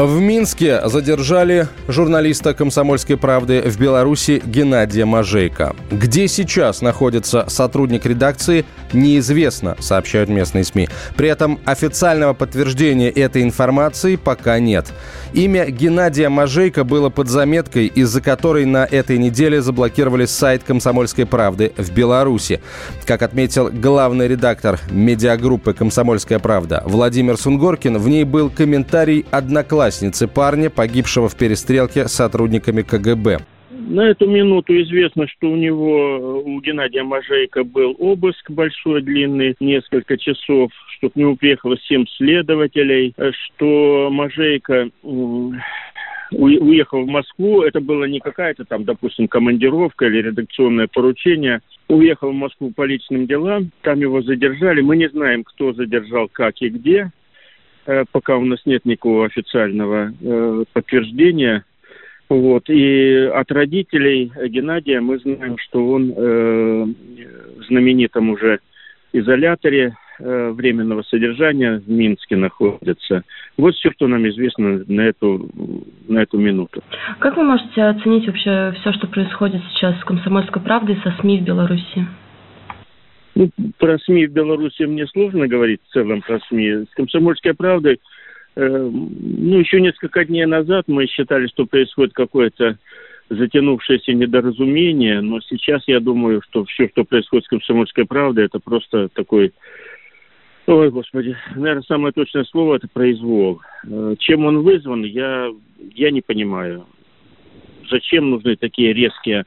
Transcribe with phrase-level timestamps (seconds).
[0.00, 5.74] В Минске задержали журналиста «Комсомольской правды» в Беларуси Геннадия Мажейко.
[5.90, 10.88] Где сейчас находится сотрудник редакции, неизвестно, сообщают местные СМИ.
[11.16, 14.86] При этом официального подтверждения этой информации пока нет.
[15.32, 21.72] Имя Геннадия Мажейко было под заметкой, из-за которой на этой неделе заблокировали сайт «Комсомольской правды»
[21.76, 22.60] в Беларуси.
[23.04, 30.28] Как отметил главный редактор медиагруппы «Комсомольская правда» Владимир Сунгоркин, в ней был комментарий одноклассников одноклассницы
[30.28, 33.38] парня, погибшего в перестрелке с сотрудниками КГБ.
[33.70, 40.18] На эту минуту известно, что у него, у Геннадия Мажейка был обыск большой, длинный, несколько
[40.18, 44.90] часов, что к нему приехало семь следователей, что Мажейка
[46.30, 52.34] уехал в Москву, это было не какая-то там, допустим, командировка или редакционное поручение, уехал в
[52.34, 57.10] Москву по личным делам, там его задержали, мы не знаем, кто задержал, как и где,
[57.10, 57.27] Э,
[58.12, 61.64] пока у нас нет никакого официального э, подтверждения.
[62.28, 62.68] Вот.
[62.68, 66.84] И от родителей Геннадия мы знаем, что он э,
[67.58, 68.60] в знаменитом уже
[69.14, 73.22] изоляторе э, временного содержания в Минске находится.
[73.56, 75.48] Вот все, что нам известно на эту,
[76.06, 76.82] на эту минуту.
[77.18, 81.44] Как вы можете оценить вообще все, что происходит сейчас с «Комсомольской правдой» со СМИ в
[81.44, 82.06] Беларуси?
[83.38, 86.86] Ну, про СМИ в Беларуси мне сложно говорить в целом про СМИ.
[86.90, 88.00] С «Комсомольской правдой»
[88.56, 92.78] э, ну, еще несколько дней назад мы считали, что происходит какое-то
[93.30, 99.08] затянувшееся недоразумение, но сейчас я думаю, что все, что происходит с «Комсомольской правдой», это просто
[99.10, 99.52] такой...
[100.66, 103.60] Ой, Господи, наверное, самое точное слово– это произвол.
[103.88, 105.48] Э, чем он вызван, я,
[105.94, 106.86] я не понимаю.
[107.88, 109.44] Зачем нужны такие резкие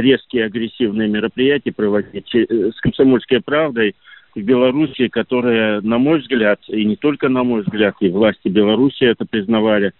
[0.00, 3.94] резкие агрессивные мероприятия проводить э, с комсомольской правдой
[4.34, 9.04] в Беларуси, которая, на мой взгляд, и не только на мой взгляд, и власти Беларуси
[9.04, 9.92] это признавали,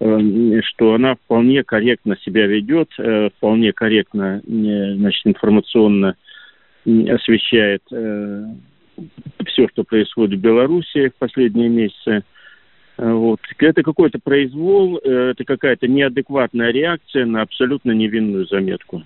[0.00, 6.16] э, что она вполне корректно себя ведет, э, вполне корректно значит, информационно
[6.84, 12.22] освещает все, что происходит в Беларуси в последние месяцы.
[12.96, 13.40] Вот.
[13.58, 19.02] Это какой-то произвол, это какая-то неадекватная реакция на абсолютно невинную заметку.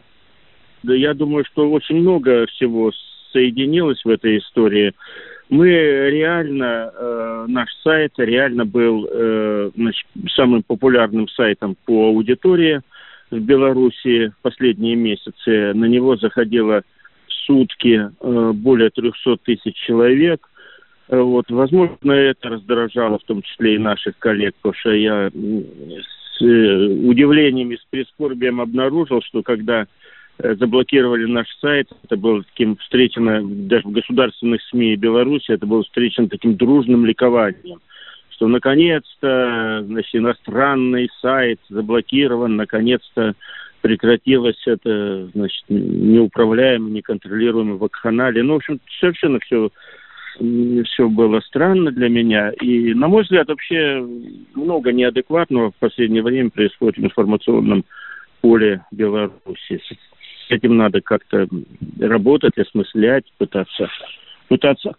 [0.82, 2.92] Да, я думаю, что очень много всего
[3.32, 4.94] соединилось в этой истории.
[5.48, 12.80] Мы реально, э, наш сайт реально был э, значит, самым популярным сайтом по аудитории
[13.30, 15.72] в Беларуси в последние месяцы.
[15.74, 16.82] На него заходило
[17.26, 20.48] в сутки э, более 300 тысяч человек.
[21.08, 26.42] Э, вот, возможно, это раздражало в том числе и наших коллег, потому что я с
[26.42, 29.86] э, удивлением и с прискорбием обнаружил, что когда
[30.58, 31.88] заблокировали наш сайт.
[32.04, 37.80] Это было таким встречено даже в государственных СМИ Беларуси, это было встречено таким дружным ликованием,
[38.30, 43.34] что наконец-то значит, иностранный сайт заблокирован, наконец-то
[43.80, 48.42] прекратилось это, значит, неуправляемое, неконтролируемое вакханалия.
[48.42, 49.70] Ну, в общем, совершенно все
[50.38, 52.50] все было странно для меня.
[52.60, 54.06] И, на мой взгляд, вообще
[54.54, 57.84] много неадекватного в последнее время происходит в информационном
[58.40, 59.82] поле Беларуси
[60.50, 61.48] этим надо как-то
[62.00, 63.88] работать, осмыслять, пытаться,
[64.48, 64.94] пытаться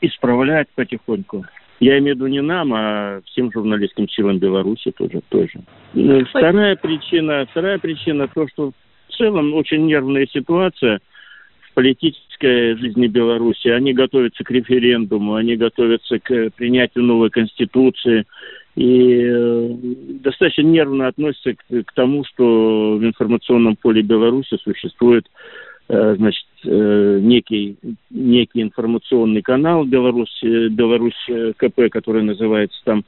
[0.00, 1.44] исправлять потихоньку.
[1.78, 5.20] Я имею в виду не нам, а всем журналистским силам Беларуси тоже.
[5.28, 5.60] тоже.
[5.92, 8.72] Ну, вторая причина, вторая причина то, что
[9.08, 11.00] в целом очень нервная ситуация
[11.60, 13.68] в политической жизни Беларуси.
[13.68, 18.24] Они готовятся к референдуму, они готовятся к принятию новой конституции
[18.76, 19.68] и э,
[20.22, 25.26] достаточно нервно относится к, к тому, что в информационном поле Беларуси существует
[25.88, 27.76] э, значит, э, некий,
[28.10, 31.26] некий информационный канал Беларусь, Беларусь
[31.56, 33.04] КП, который называется там,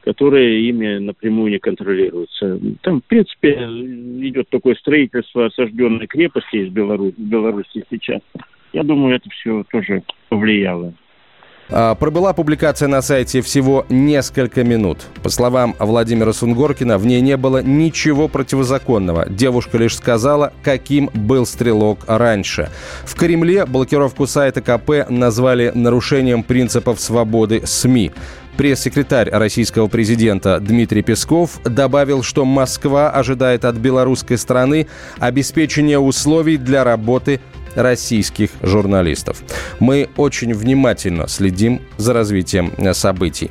[0.00, 2.58] который ими напрямую не контролируется.
[2.82, 8.20] Там, в принципе, идет такое строительство осажденной крепости из Беларуси, Беларуси сейчас.
[8.72, 10.94] Я думаю, это все тоже повлияло.
[11.70, 14.98] А, пробыла публикация на сайте всего несколько минут.
[15.22, 19.28] По словам Владимира Сунгоркина, в ней не было ничего противозаконного.
[19.28, 22.70] Девушка лишь сказала, каким был стрелок раньше.
[23.04, 28.12] В Кремле блокировку сайта КП назвали нарушением принципов свободы СМИ.
[28.56, 34.88] Пресс-секретарь российского президента Дмитрий Песков добавил, что Москва ожидает от белорусской страны
[35.18, 37.40] обеспечения условий для работы
[37.74, 39.42] российских журналистов.
[39.80, 43.50] Мы очень внимательно следим за развитием событий.